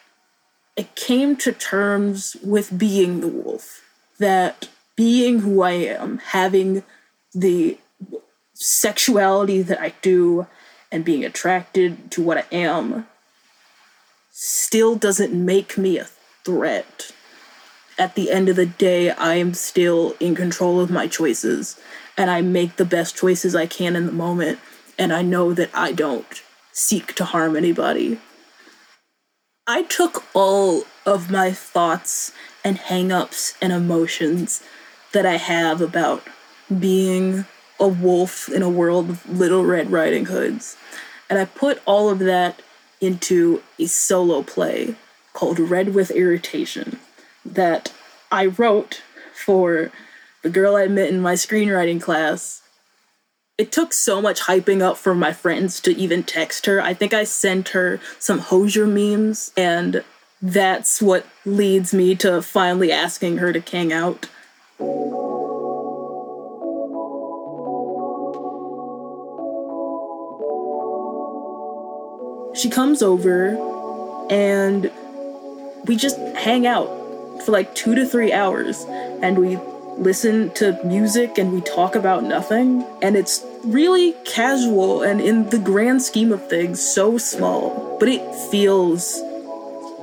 I 0.78 0.84
came 0.96 1.36
to 1.38 1.52
terms 1.52 2.36
with 2.44 2.78
being 2.78 3.22
the 3.22 3.28
wolf. 3.28 3.82
That 4.18 4.68
being 4.96 5.40
who 5.40 5.62
I 5.62 5.72
am, 5.72 6.18
having 6.18 6.84
the 7.34 7.78
sexuality 8.54 9.62
that 9.62 9.80
I 9.80 9.94
do, 10.02 10.48
and 10.92 11.06
being 11.06 11.24
attracted 11.24 12.12
to 12.12 12.22
what 12.22 12.38
I 12.38 12.46
am 12.56 13.08
still 14.32 14.96
doesn't 14.96 15.34
make 15.34 15.78
me 15.78 15.98
a 15.98 16.08
threat. 16.46 17.12
At 17.98 18.16
the 18.16 18.32
end 18.32 18.48
of 18.48 18.56
the 18.56 18.66
day, 18.66 19.12
I 19.12 19.36
am 19.36 19.54
still 19.54 20.16
in 20.20 20.34
control 20.34 20.80
of 20.80 20.90
my 20.90 21.08
choices, 21.08 21.78
and 22.18 22.30
I 22.30 22.42
make 22.42 22.78
the 22.78 22.86
best 22.86 23.18
choices 23.18 23.56
I 23.56 23.66
can 23.66 23.98
in 23.98 24.06
the 24.06 24.12
moment, 24.14 24.60
and 24.98 25.12
I 25.12 25.22
know 25.22 25.54
that 25.54 25.70
I 25.74 25.92
don't 25.92 26.42
seek 26.72 27.14
to 27.16 27.26
harm 27.26 27.58
anybody. 27.58 28.22
I 29.68 29.84
took 29.84 30.24
all 30.34 30.86
of 31.06 31.30
my 31.30 31.52
thoughts 31.52 32.32
and 32.64 32.78
hangups 32.78 33.56
and 33.62 33.74
emotions 33.74 34.64
that 35.12 35.26
I 35.26 35.36
have 35.36 35.82
about 35.82 36.24
being 36.80 37.46
a 37.80 37.88
wolf 37.88 38.50
in 38.50 38.62
a 38.62 38.70
world 38.70 39.10
of 39.10 39.30
little 39.30 39.66
red 39.66 39.92
riding 39.92 40.26
hoods, 40.26 40.78
and 41.30 41.40
I 41.40 41.46
put 41.46 41.82
all 41.86 42.10
of 42.10 42.20
that 42.20 42.62
into 43.02 43.62
a 43.78 43.86
solo 43.86 44.44
play 44.44 44.96
called 45.34 45.60
Red 45.60 45.94
with 45.94 46.12
Irritation 46.12 47.00
that 47.46 47.94
I 48.32 48.48
wrote 48.48 49.02
for 49.34 49.92
the 50.44 50.50
girl 50.50 50.76
I 50.76 50.88
met 50.88 51.10
in 51.10 51.22
my 51.22 51.34
screenwriting 51.34 52.02
class. 52.02 52.62
It 53.58 53.72
took 53.72 53.94
so 53.94 54.22
much 54.22 54.42
hyping 54.42 54.82
up 54.82 54.98
from 54.98 55.20
my 55.20 55.34
friends 55.34 55.80
to 55.82 55.96
even 55.96 56.24
text 56.24 56.66
her. 56.66 56.82
I 56.82 56.94
think 56.94 57.14
I 57.14 57.24
sent 57.24 57.70
her 57.70 58.00
some 58.18 58.40
Hozier 58.40 58.88
memes, 58.88 59.52
and 59.58 60.04
that's 60.42 61.02
what 61.02 61.26
leads 61.46 61.94
me 61.94 62.16
to 62.16 62.42
finally 62.42 62.92
asking 62.92 63.38
her 63.38 63.52
to 63.52 63.60
hang 63.60 63.92
out. 63.92 64.28
She 72.60 72.70
comes 72.70 73.02
over 73.02 73.58
and 74.30 74.92
we 75.86 75.96
just 75.96 76.20
hang 76.36 76.68
out 76.68 76.88
for 77.46 77.52
like 77.52 77.74
two 77.74 77.96
to 77.96 78.06
three 78.06 78.34
hours 78.34 78.84
and 79.22 79.38
we 79.38 79.58
listen 79.98 80.52
to 80.52 80.80
music 80.84 81.38
and 81.38 81.54
we 81.54 81.62
talk 81.62 81.96
about 81.96 82.24
nothing. 82.24 82.86
And 83.02 83.16
it's 83.16 83.46
really 83.64 84.14
casual 84.26 85.04
and, 85.04 85.22
in 85.22 85.50
the 85.50 85.60
grand 85.60 86.02
scheme 86.02 86.32
of 86.32 86.48
things, 86.50 86.82
so 86.82 87.18
small. 87.18 87.98
But 88.00 88.10
it 88.10 88.36
feels 88.52 89.22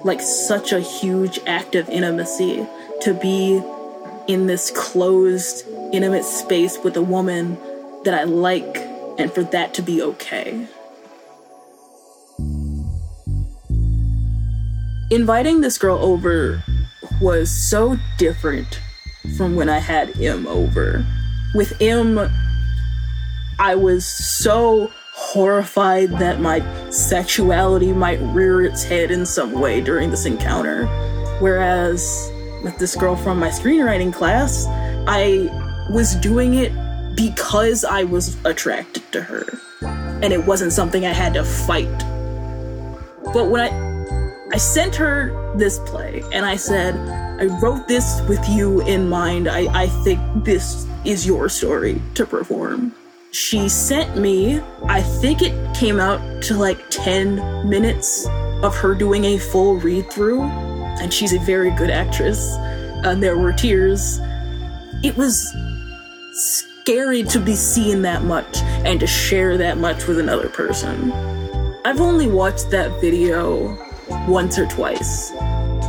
like 0.04 0.20
such 0.20 0.72
a 0.72 0.80
huge 0.80 1.40
act 1.46 1.74
of 1.74 1.88
intimacy 1.88 2.66
to 3.02 3.14
be 3.14 3.62
in 4.28 4.46
this 4.46 4.70
closed, 4.70 5.66
intimate 5.92 6.24
space 6.24 6.78
with 6.82 6.96
a 6.96 7.02
woman 7.02 7.58
that 8.04 8.14
I 8.14 8.24
like 8.24 8.76
and 9.18 9.32
for 9.32 9.42
that 9.44 9.74
to 9.74 9.82
be 9.82 10.02
okay. 10.02 10.66
Inviting 15.10 15.60
this 15.60 15.78
girl 15.78 15.98
over 15.98 16.62
was 17.20 17.50
so 17.50 17.96
different 18.18 18.80
from 19.36 19.56
when 19.56 19.68
I 19.68 19.78
had 19.78 20.20
M 20.20 20.46
over. 20.46 21.04
With 21.54 21.80
M, 21.80 22.18
I 23.58 23.74
was 23.74 24.06
so 24.06 24.90
horrified 25.14 26.10
that 26.18 26.40
my 26.40 26.60
sexuality 26.90 27.92
might 27.92 28.20
rear 28.20 28.62
its 28.64 28.84
head 28.84 29.10
in 29.10 29.24
some 29.24 29.52
way 29.52 29.80
during 29.80 30.10
this 30.10 30.26
encounter. 30.26 30.86
Whereas 31.38 32.30
with 32.62 32.76
this 32.78 32.96
girl 32.96 33.16
from 33.16 33.38
my 33.38 33.48
screenwriting 33.48 34.12
class, 34.12 34.66
I 35.06 35.48
was 35.90 36.16
doing 36.16 36.54
it 36.54 36.72
because 37.16 37.84
I 37.84 38.04
was 38.04 38.36
attracted 38.44 39.10
to 39.12 39.22
her. 39.22 39.46
And 39.82 40.32
it 40.32 40.44
wasn't 40.44 40.72
something 40.72 41.06
I 41.06 41.12
had 41.12 41.34
to 41.34 41.44
fight. 41.44 41.98
But 43.32 43.50
when 43.50 43.60
I 43.60 43.85
I 44.56 44.58
sent 44.58 44.96
her 44.96 45.52
this 45.54 45.78
play 45.80 46.22
and 46.32 46.46
I 46.46 46.56
said, 46.56 46.96
I 47.38 47.44
wrote 47.60 47.86
this 47.88 48.22
with 48.26 48.42
you 48.48 48.80
in 48.86 49.06
mind. 49.06 49.48
I, 49.48 49.66
I 49.82 49.86
think 49.86 50.18
this 50.46 50.86
is 51.04 51.26
your 51.26 51.50
story 51.50 52.00
to 52.14 52.24
perform. 52.24 52.94
She 53.32 53.68
sent 53.68 54.16
me, 54.16 54.62
I 54.86 55.02
think 55.02 55.42
it 55.42 55.52
came 55.76 56.00
out 56.00 56.42
to 56.44 56.54
like 56.54 56.78
10 56.88 57.68
minutes 57.68 58.26
of 58.62 58.74
her 58.76 58.94
doing 58.94 59.26
a 59.26 59.36
full 59.36 59.76
read 59.76 60.10
through, 60.10 60.44
and 60.44 61.12
she's 61.12 61.34
a 61.34 61.38
very 61.40 61.70
good 61.72 61.90
actress. 61.90 62.54
And 63.04 63.22
there 63.22 63.36
were 63.36 63.52
tears. 63.52 64.20
It 65.04 65.18
was 65.18 65.54
scary 66.32 67.24
to 67.24 67.40
be 67.40 67.56
seen 67.56 68.00
that 68.02 68.24
much 68.24 68.56
and 68.86 69.00
to 69.00 69.06
share 69.06 69.58
that 69.58 69.76
much 69.76 70.06
with 70.06 70.18
another 70.18 70.48
person. 70.48 71.12
I've 71.84 72.00
only 72.00 72.26
watched 72.26 72.70
that 72.70 73.02
video 73.02 73.85
once 74.28 74.58
or 74.58 74.66
twice, 74.66 75.30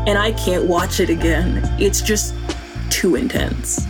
and 0.08 0.18
I 0.18 0.32
can't 0.34 0.66
watch 0.66 1.00
it 1.00 1.10
again. 1.10 1.62
It's 1.80 2.02
just 2.02 2.34
too 2.90 3.16
intense. 3.16 3.86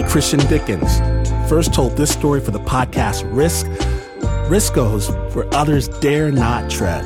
Christian 0.00 0.40
Dickens 0.48 1.00
first 1.50 1.74
told 1.74 1.98
this 1.98 2.10
story 2.10 2.40
for 2.40 2.50
the 2.50 2.60
podcast 2.60 3.30
Risk. 3.30 3.66
Risk 4.50 4.72
goes 4.72 5.10
where 5.34 5.54
others 5.54 5.88
dare 5.88 6.32
not 6.32 6.70
tread. 6.70 7.04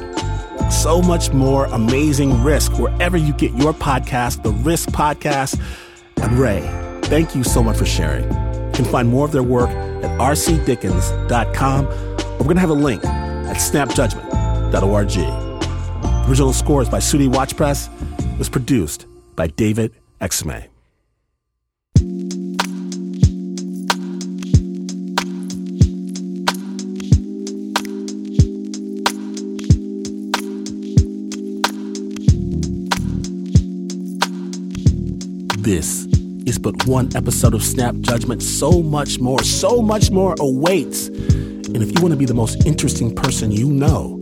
So 0.70 1.03
much 1.03 1.33
more 1.33 1.64
amazing 1.64 2.44
risk 2.44 2.79
wherever 2.79 3.16
you 3.16 3.33
get 3.33 3.53
your 3.55 3.72
podcast, 3.72 4.44
the 4.44 4.53
Risk 4.53 4.90
Podcast. 4.90 5.61
And 6.18 6.38
Ray, 6.38 6.61
thank 7.03 7.35
you 7.35 7.42
so 7.42 7.61
much 7.61 7.77
for 7.77 7.87
sharing. 7.87 8.22
You 8.25 8.70
can 8.72 8.85
find 8.85 9.09
more 9.09 9.25
of 9.25 9.33
their 9.33 9.42
work 9.42 9.70
at 9.70 10.20
rcdickens.com. 10.20 11.87
We're 11.87 12.38
going 12.38 12.55
to 12.55 12.61
have 12.61 12.70
a 12.70 12.75
link 12.75 13.05
at 13.05 13.57
snapjudgment.org. 13.57 16.29
Original 16.29 16.53
scores 16.53 16.88
by 16.88 16.99
Sudi 16.99 17.29
Wachspress 17.29 17.88
was 18.38 18.49
produced 18.49 19.07
by 19.35 19.49
David 19.49 19.92
Exumé. 20.20 20.68
This 35.66 36.07
is 36.46 36.59
but 36.61 36.87
one 36.87 37.11
episode 37.16 37.52
of 37.52 37.61
Snap 37.61 37.96
Judgment. 37.96 38.40
So 38.40 38.85
much 38.85 39.18
more, 39.18 39.42
so 39.42 39.83
much 39.83 40.12
more 40.12 40.37
awaits. 40.38 41.09
And 41.09 41.79
if 41.79 41.92
you 41.92 42.00
want 42.00 42.12
to 42.12 42.16
be 42.16 42.24
the 42.24 42.35
most 42.35 42.64
interesting 42.64 43.12
person 43.12 43.50
you 43.50 43.68
know, 43.68 44.20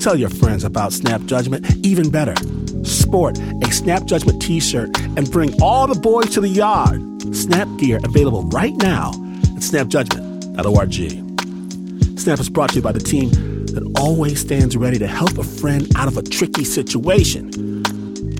tell 0.00 0.16
your 0.16 0.30
friends 0.30 0.64
about 0.64 0.92
Snap 0.92 1.22
Judgment. 1.26 1.64
Even 1.86 2.10
better, 2.10 2.34
sport 2.82 3.38
a 3.38 3.70
Snap 3.70 4.06
Judgment 4.06 4.42
t 4.42 4.58
shirt 4.58 4.90
and 5.16 5.30
bring 5.30 5.54
all 5.62 5.86
the 5.86 5.94
boys 5.94 6.30
to 6.30 6.40
the 6.40 6.48
yard. 6.48 7.00
Snap 7.36 7.68
gear 7.78 8.00
available 8.02 8.42
right 8.48 8.74
now 8.78 9.10
at 9.10 9.62
snapjudgment.org. 9.62 12.18
Snap 12.18 12.40
is 12.40 12.50
brought 12.50 12.70
to 12.70 12.74
you 12.74 12.82
by 12.82 12.90
the 12.90 12.98
team 12.98 13.30
that 13.30 13.88
always 13.96 14.40
stands 14.40 14.76
ready 14.76 14.98
to 14.98 15.06
help 15.06 15.38
a 15.38 15.44
friend 15.44 15.86
out 15.94 16.08
of 16.08 16.16
a 16.16 16.22
tricky 16.22 16.64
situation. 16.64 17.48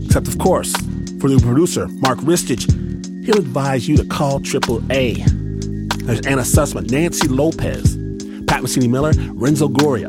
Except, 0.04 0.26
of 0.26 0.38
course, 0.38 0.74
for 1.20 1.28
the 1.28 1.38
producer, 1.38 1.86
Mark 1.88 2.18
Ristich, 2.20 2.64
he'll 3.24 3.38
advise 3.38 3.86
you 3.86 3.96
to 3.98 4.04
call 4.04 4.40
AAA. 4.40 5.22
There's 6.04 6.20
Anna 6.26 6.42
Sussman, 6.42 6.90
Nancy 6.90 7.28
Lopez, 7.28 7.96
Pat 8.46 8.62
Mesiti-Miller, 8.62 9.12
Renzo 9.34 9.68
Gorio, 9.68 10.08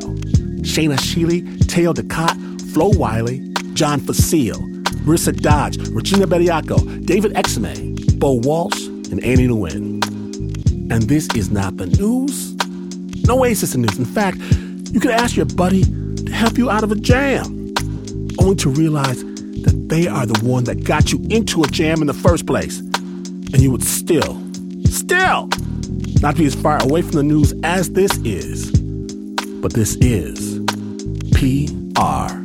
Shaina 0.61 0.97
Shealy, 0.97 1.67
Teo 1.67 1.91
Ducot, 1.91 2.37
Flo 2.73 2.89
Wiley, 2.89 3.39
John 3.73 3.99
Facile, 3.99 4.59
Marissa 5.03 5.35
Dodge, 5.35 5.77
Regina 5.89 6.25
Bediako, 6.25 7.05
David 7.05 7.33
Exumé, 7.33 8.17
Bo 8.17 8.33
Walsh, 8.33 8.87
and 9.11 9.21
Annie 9.23 9.47
Nguyen. 9.47 10.01
And 10.91 11.03
this 11.03 11.27
is 11.35 11.51
not 11.51 11.75
the 11.75 11.87
news. 11.87 12.55
No 13.25 13.35
way 13.35 13.51
is 13.51 13.61
this 13.61 13.73
the 13.73 13.79
news. 13.79 13.99
In 13.99 14.05
fact, 14.05 14.37
you 14.93 15.01
could 15.01 15.11
ask 15.11 15.35
your 15.35 15.45
buddy 15.45 15.83
to 15.83 16.31
help 16.31 16.57
you 16.57 16.69
out 16.69 16.83
of 16.85 16.91
a 16.91 16.95
jam, 16.95 17.73
only 18.39 18.55
to 18.55 18.69
realize 18.69 19.23
they 19.91 20.07
are 20.07 20.25
the 20.25 20.39
one 20.45 20.63
that 20.63 20.85
got 20.85 21.11
you 21.11 21.19
into 21.29 21.63
a 21.63 21.67
jam 21.67 21.99
in 21.99 22.07
the 22.07 22.13
first 22.13 22.47
place. 22.47 22.79
And 22.79 23.59
you 23.59 23.71
would 23.71 23.83
still, 23.83 24.41
still, 24.85 25.49
not 26.21 26.37
be 26.37 26.45
as 26.45 26.55
far 26.55 26.81
away 26.81 27.01
from 27.01 27.11
the 27.11 27.23
news 27.23 27.53
as 27.63 27.89
this 27.89 28.15
is. 28.19 28.71
But 29.61 29.73
this 29.73 29.97
is 29.97 30.61
PR 31.33 32.40